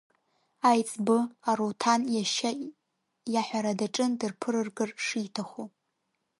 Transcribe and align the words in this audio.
Аиҵбы, 0.69 1.17
Аруҭан, 1.49 2.01
иашьа 2.15 2.51
иаҳәара 3.33 3.79
даҿын 3.79 4.11
дырԥырыргар 4.19 4.89
шиҭаху. 5.05 5.67